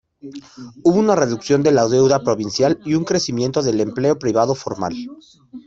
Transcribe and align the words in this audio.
Hubo 0.81 0.97
una 0.97 1.13
reducción 1.15 1.61
de 1.61 1.71
la 1.71 1.87
deuda 1.87 2.23
provincial 2.23 2.79
y 2.85 2.95
un 2.95 3.03
crecimiento 3.03 3.61
del 3.61 3.81
empleo 3.81 4.17
privado 4.17 4.55
formal. 4.55 4.95